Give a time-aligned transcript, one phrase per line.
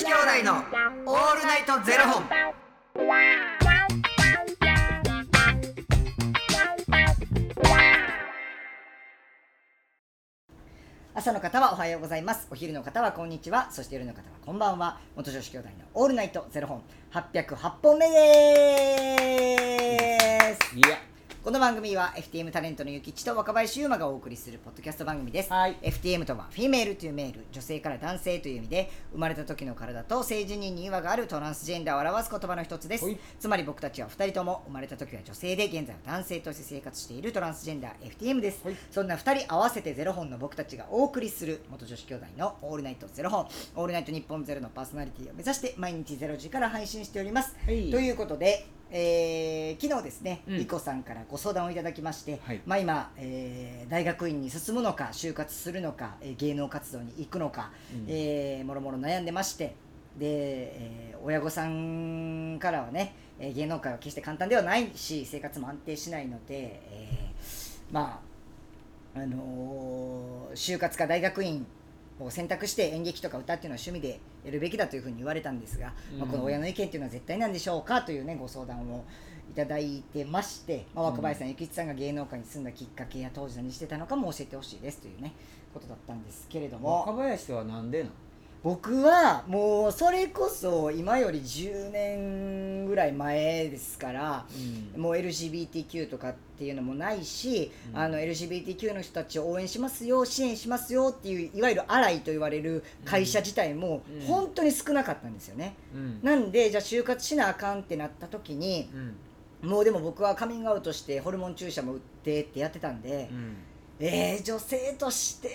[0.00, 0.16] 子兄弟
[0.46, 2.24] のオールナイトゼロ本。
[11.12, 12.48] 朝の方はおはようございます。
[12.50, 13.70] お昼の方はこんにちは。
[13.70, 14.98] そして夜の方はこんばんは。
[15.16, 16.82] 元女子兄弟のオールナイトゼロ本。
[17.12, 18.16] 808本目で
[20.54, 20.76] す。
[20.78, 20.96] いや
[21.42, 25.76] この番組は FTM タレントのゆきちと若林優馬がお送りするポッドキャスト番組です、はい。
[25.80, 33.06] FTM とはフィメールというメール女性から男性という意味で生まれた時の体と性自認に違和があるトランスジェンダーを表す言葉の一つです。
[33.06, 33.18] はい。
[33.38, 38.76] つまり僕たちは2人とも生まれた時は女性で現在は男性として生活しているトランスジェンダー FTM です、はい。
[38.90, 47.90] そんな2人合わせてゼロ本の僕たちがお送りする元女子兄弟のオールナイトゼロ本オールナイト日本ゼロのパーソナリティを目指して毎日ゼロ時から配信しております、はい。
[47.90, 50.58] ということで、えー昨日ですね、うん。
[50.58, 52.60] リコさんからご相談をいただきまして、はい。
[52.66, 58.04] まあ今、えー大学院に進むのか就活するのか、えー芸能活動に行くのか、うん。
[58.08, 59.74] えーもろもろ悩んでまして
[60.18, 68.20] で、えー親御さんからはね、えー芸能界は決して簡単ではないし生活も安定しないので、えーま
[69.14, 71.66] ああのー就活か大学院
[72.24, 79.04] を選択して演劇とか歌っていうのは趣味でやるべきだというふうに言われたんですが、まあ、うんこの親の意見っていうのは絶対なんでしょうかというねご相談を
[79.50, 85.32] いただいてまして、まあ、若林さん、ゆきちさんが芸能界に住んだきっかけや当時何してたのかも教えてほしいですというね
[85.74, 87.00] ことだったんですけれども。
[87.06, 88.12] 若林はなんでなの？
[88.62, 94.46] 僕はもうそれこそ今より10年ぐらい前ですから、
[94.94, 95.00] うん。
[95.00, 97.98] もう LGBTQ とかっていうのもないし、うん。
[97.98, 104.26] あの LGBTQ の人たちを応援しますよ支援しますよっていういわゆるアライと言われる会社自体もうん。
[104.26, 106.20] 本当に少なかったんですよね、うん。
[106.22, 108.90] なんでじゃあ就活しなあかんってなった時に
[109.62, 109.70] うん。
[109.70, 113.56] もうでも僕はカミングアウトしてホルモン注射も打ってってやってたんで、うん。
[114.00, 115.50] えー女性として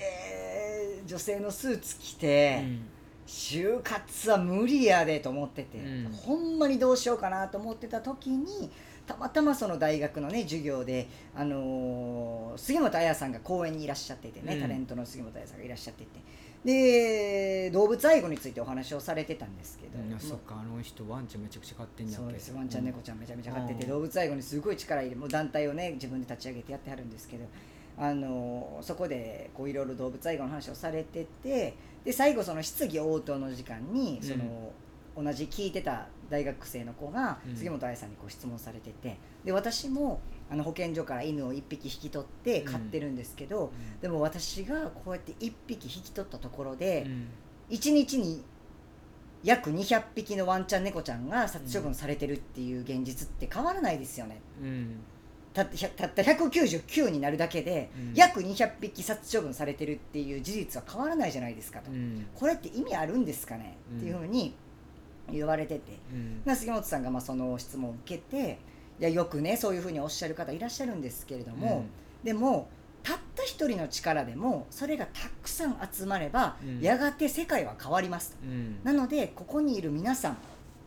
[1.06, 2.64] 女性のスーツ着て、
[3.26, 6.12] 就活は無理やでと思ってて、うん。
[6.14, 8.70] ほんまにどうしようかなと思ってた時に
[9.08, 14.62] たまたまその大学のね授業で、あのー杉本彩さんが講演にいらっしゃっててね、うん。
[14.62, 16.10] タレントの杉本彩さんがいらっしゃってて。
[16.64, 22.22] で動物愛護についてお話をされてたんですけど、うんそっかあの人ワンちゃんめちゃくちゃ飼ってんやっけ。
[22.24, 22.54] そうです。
[22.54, 23.90] ワンちゃん猫ちゃんめちゃめちゃ飼ってて、うん。
[23.90, 27.46] 動物愛護にすごい力入れもう団体をね自分で立ち上げてやってはるんですけど
[27.98, 34.72] あのそこでこういろいろ動物愛護の話をされててで最後その質疑応答の時間にその、
[35.18, 37.56] 同じ聞いてた大学生の子がうん。
[37.56, 40.20] 杉本愛さんにこう質問されててで私も
[40.52, 47.28] あの保健所から犬を1匹引き取って飼ってるんですけど、でも私がこうやって1匹引き取ったところで、うん。
[47.70, 48.44] 1日に
[49.44, 54.42] 約200匹のワンちゃん猫ちゃんが殺処分されてるっていう現実って変わらないですよね。
[54.62, 54.98] うん
[55.56, 58.14] たった100たった199になるだけで、うん。
[58.14, 62.28] 約200匹殺処分されてるっていう事実は変わらないじゃないですかと、うん。
[62.36, 64.54] これって意味あるんですかね、うんっていうふうに
[65.32, 65.98] 言われてて。
[66.12, 66.42] うん。
[66.44, 68.60] な杉本さんがまあその質問を受けて
[69.00, 71.86] いやよくねそういうふうにおっしゃる方いらっしゃるんですけれども、
[72.24, 72.68] でも
[73.02, 76.82] たった一人の力でもそれがたくさん集まれば、うん。
[76.82, 78.38] やがて世界は変わりますと。
[78.44, 78.80] うん。
[78.84, 80.38] なのでここにいる皆さん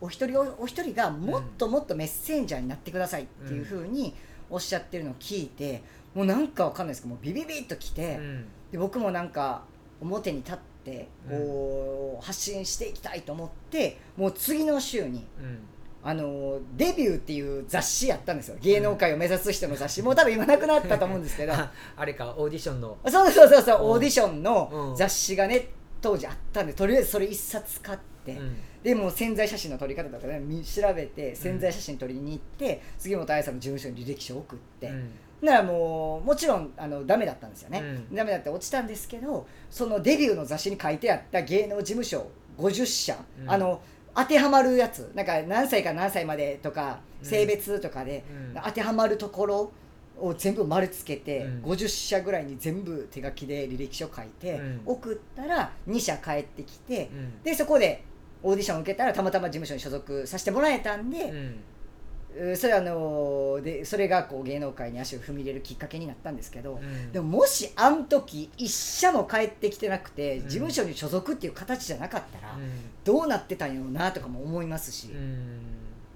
[0.01, 4.15] お一人おお一人がもっともっとメッセンジャーになってくださいっていうふうに
[4.49, 5.83] おっしゃってるのを聞いて
[6.13, 8.45] もうなんかわかんないですけどもうビビビッときて、うん。
[8.71, 9.63] で僕もなんか
[10.01, 15.59] 表に立ってこう、発信していきたいと思ってもう次の週にうん。
[16.01, 18.55] あのデビューっていう雑誌やったんですよ。
[18.61, 21.53] 芸能界を目指す人の雑誌、もう多分今なくなったと思うんですけど。
[21.53, 22.97] あ あれかオーディションの。
[23.09, 23.85] そうそうそうそううん。
[23.91, 24.95] オーディションうのん。
[24.95, 25.67] 雑誌がね
[26.01, 35.11] 当時あったんでとりあえずそれ一冊買って、うんでもう潜在写真の撮り方とかねみ調べて潜在写真撮りに行って、杉本愛さんの事務所に履歴書を送って、うん。
[35.41, 38.15] ならもうもちろんあのダメだったんですよね、うん。
[38.15, 43.51] ダメだって落ちたんですけどそのデビューの雑誌に書いてあった芸能事務所50社、うん。
[43.51, 43.81] あの
[44.15, 47.25] 当てはまるやつなんか何歳から何歳までとかうん。
[47.25, 48.23] 性別とかで、
[48.55, 48.61] うん。
[48.63, 49.71] 当てはまるところ
[50.19, 51.71] を全部丸つけて、うん。
[51.71, 54.81] 50社ぐらいに全部手書きで履歴書書いて、うん。
[54.85, 57.43] 送ったら2社帰ってきて、うん。
[57.43, 58.03] でそこで
[58.43, 62.51] オーディション受けたらたまたま事務所に所属させてもらえたんで、うん。
[62.51, 67.11] うそれあのでそれがこう芸能界に足を踏み入れるきっかけになったんですけど、うん。
[67.11, 70.47] でももしあの時一社も帰ってきてなくてうん。
[70.47, 72.71] 事務所に所属っていう形じゃなかったら、うん。
[73.03, 75.59] どうなってたんやろうなとかも思いますし、うん。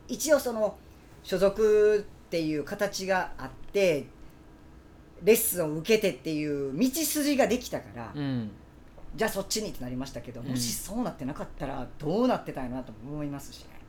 [0.08, 0.78] 一応その
[1.24, 4.06] 所属っていう形があって
[5.24, 8.52] レッスンを受けてっていう道筋ができたから、うん
[9.16, 10.48] じゃあそっちにってなりましたけど、うん。
[10.48, 13.80] もしそうなってなかったらどうなってたんやなとも思いますしね。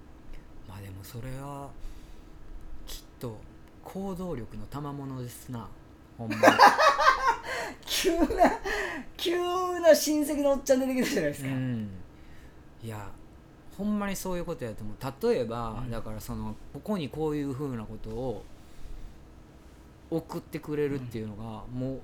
[0.68, 1.68] まあでもそれは
[2.86, 3.38] きっと
[3.82, 5.68] 行動力の賜物ですな。
[6.18, 6.36] ほんま。
[6.36, 6.42] に
[7.86, 8.26] 急な
[9.16, 11.90] 急な親戚のおっちゃん出てきたじゃないですか、うん。
[12.82, 13.10] いや
[13.76, 15.32] ほんまにそういうことやと思う。
[15.32, 15.90] 例えば、うん。
[15.90, 18.44] だからそのここにこういうふうなことを
[20.10, 22.00] 送ってくれるっていうのが、もう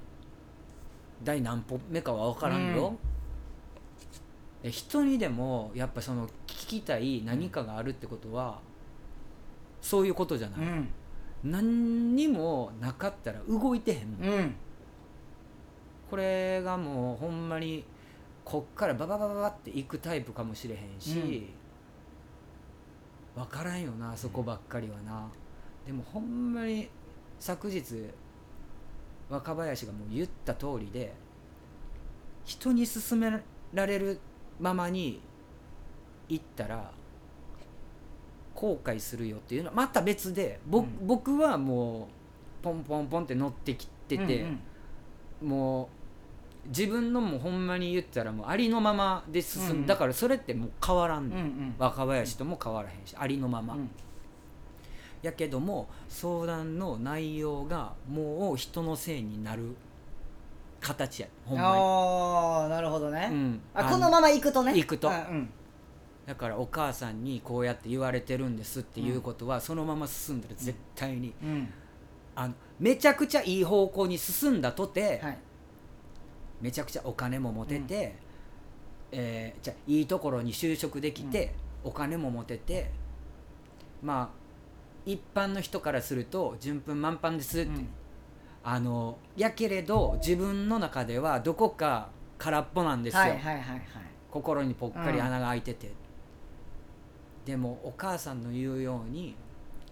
[1.23, 3.10] 第何歩目かは分からんよ、で
[4.63, 8.59] 人にでもやっぱその聞きたい何かがあるってことは、
[9.81, 10.89] そういうことじゃない、うん。
[11.43, 14.55] 何にもなかったら動いてへんもん、うん。
[16.11, 17.85] これがもうほんまに
[18.45, 21.47] こっからバババババっていくタイプかもしれへんし、
[23.35, 25.29] 分からんよなそこばっかりはな、
[25.87, 26.91] でもほんまに
[27.39, 28.11] 昨日
[29.31, 31.15] 若林がもう言った通りで
[32.45, 33.31] 人に勧め
[33.73, 34.19] られる
[34.61, 35.21] ままに
[36.29, 36.91] 行ったら
[38.55, 41.07] 後悔するよっていうのはまた別でぼ、うん。
[41.07, 42.09] 僕はも
[42.61, 44.61] うポンポンポンって乗ってきてて、うん
[45.43, 51.75] もう自分のもうほんまに言ったらもうありのままで進む、うんだからそれってもう変わらんの、うんうん。
[51.79, 53.91] 若林とも変わらへんしありのまま、うん
[55.23, 59.77] やけども相談の内容がもう人のせいになる
[60.81, 64.73] 形やほんまああなるほどに、ね、うん、あこのまま行くとね。
[64.75, 65.09] 行くと。
[65.09, 65.51] うんうん。
[66.27, 71.69] だからお母さんにこうやって言われてるんですっていうことは、そのまま進んだら絶対に、うん。
[72.35, 75.39] あのめちゃくちゃいい方向に進んだとて、はい。
[76.61, 78.17] めちゃくちゃお金も持てて、
[79.13, 81.55] えーじゃあいいところに就職できて、
[81.85, 82.91] お金も持てて
[84.03, 84.41] まあ
[85.07, 87.89] 一般の人からすると順風満帆ですって、うん
[88.63, 93.83] あのやけれど自分の中ではどこか空っぽなんですよ、はいはいはいはい。
[94.31, 95.93] 心にぽっかり穴が開いてて、
[97.45, 99.35] でもお母さんの言うように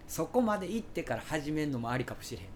[0.07, 2.49] そこまで行ってから始めるのもありかもしれへん。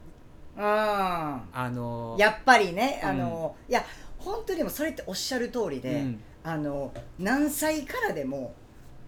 [0.65, 3.09] ああのやっぱりねうん。
[3.09, 3.85] あの、いや
[4.19, 6.21] 本当にでもそれっておっしゃる通りで、うん。
[6.45, 8.55] あの何歳からでも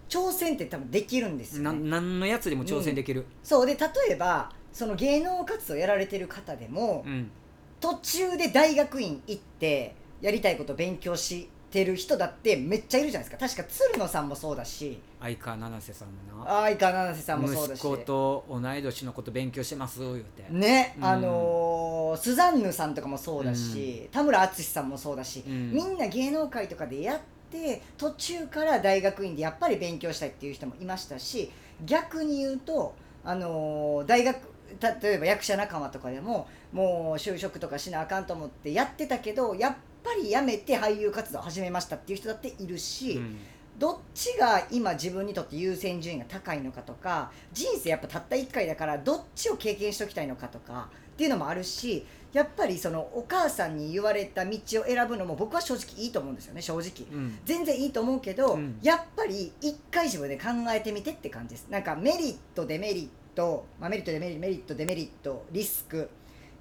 [0.07, 7.31] 挑戦って多分できるんですよ、なね、何のやつでも挑戦できる、そうで例えばその芸能活動やられてる方でも、うん。
[7.79, 13.47] 途中で大学院行ってやりたいこと勉強してる人だってめっちゃいるじゃないですか。
[13.47, 14.99] 確か鶴野さんもそうだし。
[15.21, 16.51] 相川七瀬さんもな。
[16.51, 17.79] 相川七瀬さんもそうだし。
[17.79, 21.05] 息子と同い年のこと勉強してます言うて、ね、うん。
[21.05, 25.71] あのースザンヌさんとかもそうだし、田村淳さんもそうだし、うん。
[25.71, 27.19] みんな芸能界とかでやっ
[27.49, 31.49] て途中から大学院でやっぱり勉強したいっていう人もいましたし
[31.85, 32.93] 逆に言うと、
[33.23, 34.54] あのー大学
[35.01, 43.37] 例えば役者仲間とかでももう就職とかしなあかんと思ってやってたけどやっぱりやめて俳優活動を始めましたっていう人だっているし、うん。
[43.77, 57.07] どっちが今自分にとって優先順位が高いのかとか人生やっぱたった1回だからどっちを経験しておきたいのかとかっていうのもあるしやっぱりそのお母さんに言われた道を選ぶのも僕は正直いいと思うんですよね正直。
[57.09, 57.39] うん。
[57.45, 58.77] 全然いいと思うけど、うん。
[58.81, 61.67] やっぱり一回自分で考えてみてって感じです。
[61.69, 66.09] なんかメリットデメリット、まあ、メリットデメリットデメリットリスク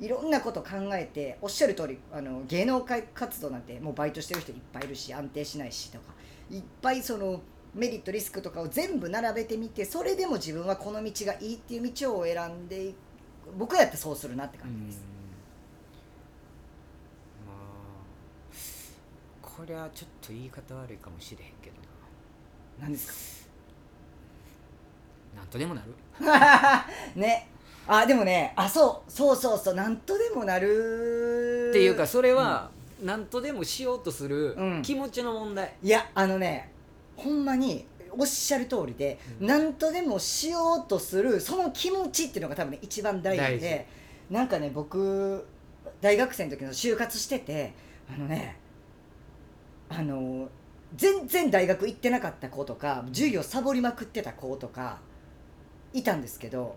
[0.00, 6.04] いろんなこと考えておっしゃる通りあの芸能界活動なんてもうバイトしてる人いっぱいいるし安定しないしとか
[6.50, 7.40] いっぱいその
[7.74, 12.96] メリットリスクとかを全部並べてみてそれでも自分はこの道がいいっていう道を選んでいく。
[13.58, 15.04] 僕やってそうするなって感じです、
[17.46, 17.56] まあ
[19.42, 21.76] これはちょっと言い方悪いかもしれへんけど
[22.80, 23.43] 何ですな
[25.36, 25.94] なんとでもなる。
[26.24, 27.48] か ね。
[27.86, 31.68] あでもねあそうそうそうそうなんとでもなる。
[31.70, 32.70] っていうかそれは
[33.02, 34.82] 何とでもしようとするうん。
[34.82, 36.72] 気持ちの問題、いやあのね
[37.16, 37.86] ほんまに
[38.16, 39.46] おっしゃる通りで、うん。
[39.46, 43.86] なんとでもしようとするその気持ちっていうのが多分ね一番大事で
[44.30, 45.46] なんかね僕
[46.00, 47.72] 大学生の時の就活してて
[48.12, 48.56] あのね
[49.88, 50.48] あの
[50.94, 55.00] 全然大学行ってなかった子とか授業サボりまくってた子とか
[55.94, 56.76] いたんですけど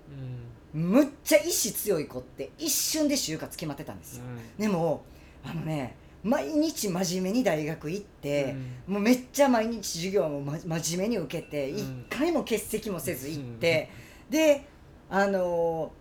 [0.73, 4.23] むっちゃ意志強い子って一瞬で就活決まってたんですよ。
[4.57, 5.03] でも
[5.43, 8.55] あのね毎日真面目に大学行って、
[8.85, 11.77] もうめっちゃ毎日授業も、ま、真面目に受けてうん。
[11.77, 13.89] 一回も欠席もせず行って、
[14.29, 14.65] で
[15.09, 15.93] あの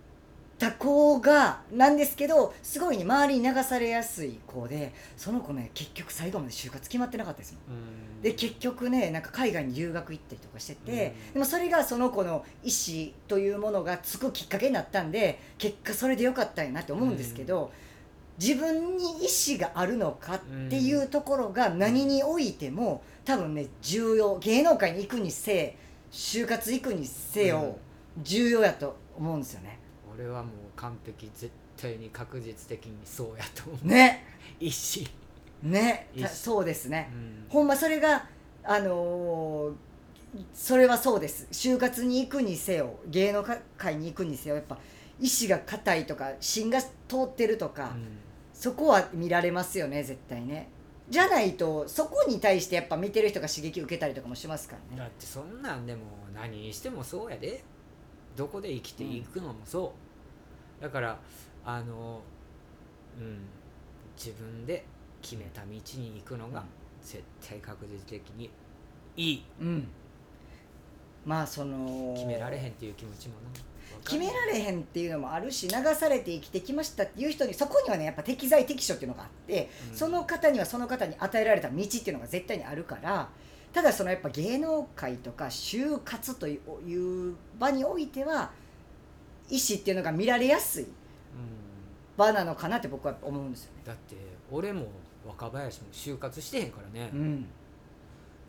[0.58, 8.22] 他校がなんですけどすごいね周りに流されやすい子でその子ね結局最後まで就活決まってなかったですもん。
[8.22, 11.32] で結局ねなんか海外に留学行ったりとかしてて、うん。
[11.34, 17.70] でもそれがその子の意思というものがつくきっかけになったんで結果それでよかったんやなって思うんですけど、
[18.38, 25.76] 自分に意思があるのかっていうところが何においても多分ね重要芸能界に行くにせ
[26.10, 27.76] 就活行くにせよ
[28.22, 29.80] 重要やと思うんですよね。
[30.18, 33.86] 俺はもう完璧絶対に確実的にそうやと思う。
[33.86, 34.24] ね。
[34.58, 35.06] 一心、
[35.62, 36.08] ね。
[36.32, 37.10] そうですね。
[37.12, 37.46] うん。
[37.48, 38.26] ほんまそれが
[38.64, 39.72] あのー
[40.52, 41.46] それはそうです。
[41.50, 43.42] 就活に行くにせよ芸能
[43.78, 44.76] 界に行くにせよやっぱ
[45.18, 46.88] 意志が硬いとか芯が通
[47.24, 47.94] ってるとか、
[48.52, 50.68] そこは見られますよね絶対ね。
[51.08, 55.02] じゃないとそこに対してやっぱ見てる人が刺激受けたりとかもしますからね。
[55.02, 56.02] だってそんなんでも
[56.34, 57.62] 何にしてもそうやで。
[58.36, 60.05] どこで生きていくのもそう、
[60.80, 61.18] だから
[61.64, 62.20] あの
[63.18, 63.38] うん
[64.16, 64.84] 自分で
[65.20, 66.64] 決めた道に行くのが
[67.02, 68.50] 絶対確実的に
[69.16, 69.44] いい。
[69.60, 69.88] うん。
[71.24, 73.50] まあその決められへんっていう気持ちもな。
[74.04, 79.96] 決められへんっていうのもあるし流されて生きてきましたっていう人にそこにはねやっぱ適材適所っていうのがあって、うん。
[79.96, 83.28] その方にはその方に与えられた道っていうのが絶対にあるから
[83.72, 88.50] ただそのやっぱ芸能界とか就活といういう場においては
[89.48, 90.90] 意思っていうのが見られやすいうん。
[92.16, 93.82] 場なのかなって僕は思うんですよね。
[93.84, 94.16] だって
[94.50, 94.86] 俺も
[95.26, 97.46] 若林も就活してへんからね、うん。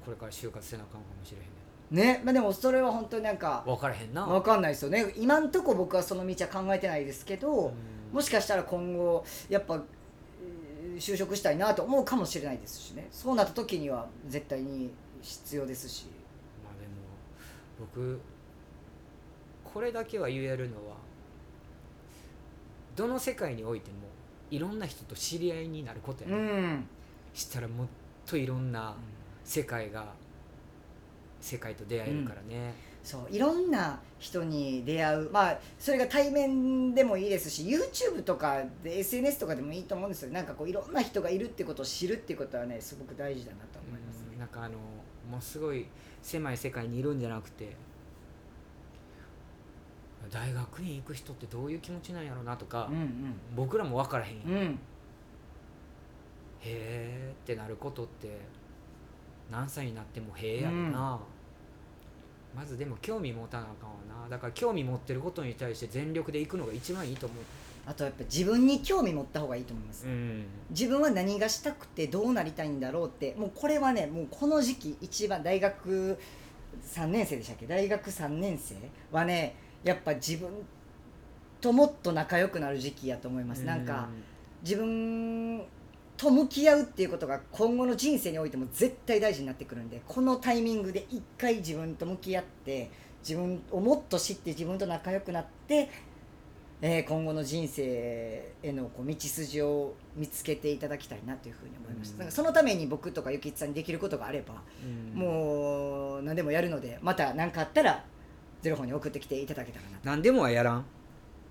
[0.05, 1.57] これから就活せなあかんかもしれへんけ
[1.91, 2.21] ね。
[2.23, 4.25] まあ、でもそれは本当になんかど分からへんな。
[4.25, 5.13] 分かんないですよね。
[5.17, 7.73] 今んとこ僕はその道は考えてないですけど、うん。
[8.13, 13.07] もしかしたら今後やっぱえー就職したいなと思うかもしれないですしね。
[13.11, 16.07] そうなった時には絶対に必要ですし。
[16.63, 16.93] まあでも
[17.79, 18.19] 僕
[19.77, 20.95] これだけは言えるのは
[22.95, 23.97] どの世界においても
[24.49, 26.87] いろんな人と知り合いになることやうね、ん。
[27.31, 27.87] したらもっ
[28.25, 28.95] といろんな
[29.43, 30.13] 世界が
[31.39, 35.29] 世界と出会えるからね、そういろんな人に出会う。
[35.29, 40.31] まあそれが対面でもいいですし YouTube とかで SNS とかでもいいと思うんですよ。
[40.31, 44.39] なんかこういろんな人がいるってことを知るってことはねすごく大事だなと思いますうん。
[44.39, 44.79] なんかあの
[45.29, 45.85] もうすごい
[46.23, 47.75] 狭い世界にいるんじゃなくて
[50.31, 54.59] 大学に行く人ってどういう気持ちなんやろうなとか、うん僕らも分からへんやん、へうん。
[54.59, 54.79] うん
[56.63, 58.39] えってなることって
[59.49, 61.19] 何歳になってもへえやろな、
[62.55, 64.29] まずでも興味持たなあかんわな。
[64.29, 67.43] だから興味持ってることに対して全力で行くのが一番いいと思う。
[67.85, 70.43] あとやっぱ自分に興味持った方がいいと思います、うん。
[70.71, 76.19] 自分は何がしたくてどうなりたいんだろうってもうこれはねもうこの時期一番大学
[76.83, 77.65] 3年生でしたっけ？
[77.65, 78.75] 大学3年生
[79.09, 79.55] はね
[79.87, 80.49] やっぱ自分
[81.61, 84.09] ともっと仲良くなる時期やと思います、なんか
[84.61, 85.63] 自分
[86.17, 92.89] と向き合うっていうことが今後の人生においても絶対大事になってくるんでこのタイミングで一回自分と向き合って
[93.21, 95.89] 自分をもっと知って自分と仲良くなって、
[96.81, 102.19] えー今後の人生へのこう道筋を見つけていただきたいなというふうに思いました、うん。
[102.19, 105.19] なんかそのために僕とかゆきつさんにできることがあれば、うん。
[105.19, 108.03] もう何でもやるのでまた何かあったら
[108.67, 109.97] ゼロ本に送ってきていただけたらな。
[109.97, 110.85] と何でもはやらん。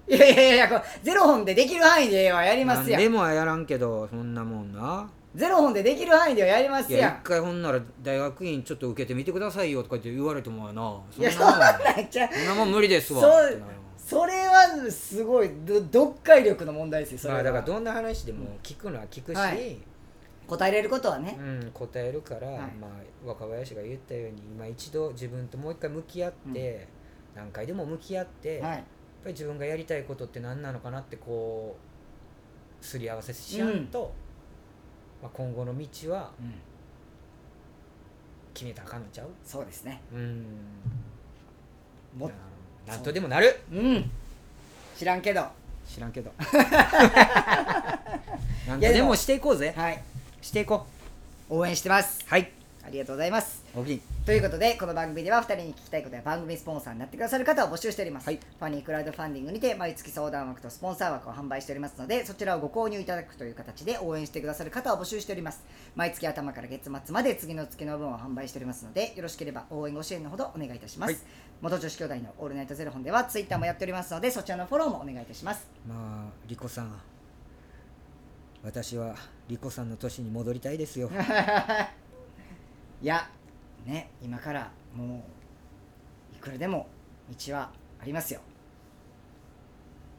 [0.06, 3.00] いやいやいやこうゼロ本でできる範囲ではやりますやん。
[3.00, 5.08] 何でもはやらんけどそんなもんな。
[5.34, 11.00] ゼロ本でできる範囲ではやりますいややん一回ほんなら大学院ちょっと受けてみてくださいよとかって言われてもやな。
[11.10, 11.58] そいやんなもん。
[11.58, 13.22] なんちゃうそんなもん無理ですわ。
[13.22, 13.72] そうってなる。
[13.96, 17.42] それはすごいど読解力の問題ですよそれは。
[17.42, 19.78] まあだからどんな話でも聞くのは聞くし、はい。
[20.46, 22.58] 答えれることはね、うん、答えるから、はい。
[22.80, 26.86] まあ、若林が言ったように今一度自分ともう一回向き合って、
[27.36, 31.76] 何回でも向き合って、やっはいぱり自分がやりたいことって何なのかなってこ
[32.80, 34.12] うすり合わせしやんと、
[35.22, 36.54] まあ、今後の道はうん。
[38.54, 39.26] 決めたらあかんのちゃう？
[39.44, 40.00] そうですね。
[40.10, 40.46] うん。
[42.16, 42.30] も
[42.86, 43.60] なんとでもなる。
[43.70, 44.10] うん。
[44.96, 45.44] 知らんけど。
[45.86, 46.32] 知らんけど。
[48.66, 49.74] なんいやでもとでもしていこうぜ。
[49.76, 50.02] はい。
[50.40, 50.86] していこ
[51.50, 52.24] 応援してます。
[52.26, 52.50] うはい。
[52.82, 58.36] ありがとうございますおぎということでこの番組では2人に聞きたいことや番組スポンサーになってくださる方を募集しております、はい。
[58.38, 65.62] ファニークラウドファンディングにて毎月相談枠とスポンサー枠を販売しておりますのでそちらをご購入いただくという形で応援してくださる方を募集しております。
[65.94, 71.22] 毎月頭から月末まで次の月の分を販売しておりますのでよろしければ応援ご支援のほどお願いいたします、はい。
[71.60, 75.68] 元女子兄弟のオールナイトゼロ本ではツイッターもやっておりますのでそちらのフォローもお願いいたします。
[75.86, 76.98] まあリコさん。
[78.64, 79.14] 私は
[79.48, 81.10] リコさんの年に戻りたいですよ。
[83.02, 83.28] いや
[83.86, 85.24] ね今からも
[86.32, 86.86] ういくらでも
[87.46, 88.40] 道はありますよ。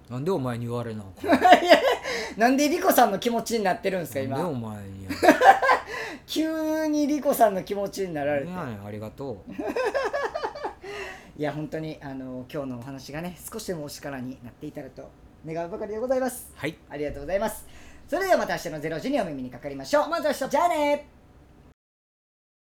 [0.09, 1.39] なんでお前に言われなあかん
[2.39, 5.11] なんでリコさんの気持ちになってるんですかなんでお今前にや。
[6.25, 8.51] 急にリコさんの気持ちになられて。
[8.51, 9.51] ありがとう。
[11.37, 15.07] いや本当にあの今日のお話がね少しでもお力になっていたらと
[15.45, 16.51] 願うばかりでございます。
[16.55, 16.77] はい。
[16.89, 17.65] ありがとうございます。
[18.07, 20.09] それではまた明日の0時にお耳にかかりましょう。
[20.09, 20.49] また明日。
[20.49, 21.16] じゃあね